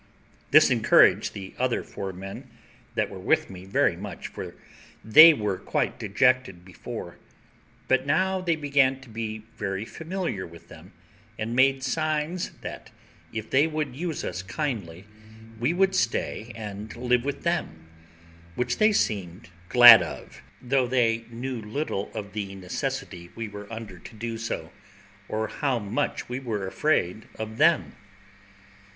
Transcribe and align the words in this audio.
This 0.49 0.71
encouraged 0.71 1.35
the 1.35 1.53
other 1.59 1.83
four 1.83 2.11
men 2.11 2.49
that 2.95 3.11
were 3.11 3.19
with 3.19 3.51
me 3.51 3.65
very 3.65 3.95
much, 3.95 4.29
for 4.29 4.55
they 5.05 5.31
were 5.31 5.59
quite 5.59 5.99
dejected 5.99 6.65
before; 6.65 7.17
but 7.87 8.07
now 8.07 8.41
they 8.41 8.55
began 8.55 8.99
to 9.01 9.09
be 9.09 9.43
very 9.57 9.85
familiar 9.85 10.47
with 10.47 10.69
them, 10.69 10.91
and 11.37 11.55
made 11.55 11.83
signs, 11.83 12.49
that 12.61 12.89
if 13.31 13.51
they 13.51 13.67
would 13.67 13.95
use 13.95 14.23
us 14.23 14.41
kindly, 14.41 15.05
we 15.59 15.71
would 15.71 15.93
stay 15.93 16.51
and 16.55 16.95
live 16.95 17.23
with 17.23 17.43
them; 17.43 17.87
which 18.55 18.79
they 18.79 18.91
seemed 18.91 19.49
glad 19.69 20.01
of, 20.01 20.41
though 20.63 20.87
they 20.87 21.25
knew 21.29 21.61
little 21.61 22.11
of 22.15 22.33
the 22.33 22.55
necessity 22.55 23.29
we 23.35 23.47
were 23.47 23.71
under 23.71 23.99
to 23.99 24.15
do 24.15 24.39
so, 24.39 24.71
or 25.29 25.47
how 25.47 25.77
much 25.77 26.27
we 26.27 26.39
were 26.39 26.65
afraid 26.65 27.27
of 27.37 27.57
them. 27.59 27.93